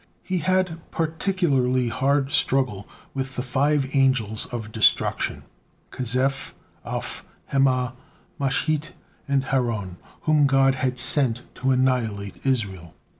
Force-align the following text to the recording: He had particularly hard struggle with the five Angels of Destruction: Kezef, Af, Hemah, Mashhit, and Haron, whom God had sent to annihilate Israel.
He 0.23 0.39
had 0.39 0.79
particularly 0.89 1.89
hard 1.89 2.31
struggle 2.31 2.87
with 3.13 3.35
the 3.35 3.43
five 3.43 3.95
Angels 3.95 4.47
of 4.47 4.71
Destruction: 4.71 5.43
Kezef, 5.91 6.53
Af, 6.83 7.23
Hemah, 7.53 7.93
Mashhit, 8.39 8.93
and 9.27 9.43
Haron, 9.43 9.97
whom 10.21 10.47
God 10.47 10.73
had 10.73 10.97
sent 10.97 11.43
to 11.53 11.69
annihilate 11.69 12.43
Israel. 12.47 12.95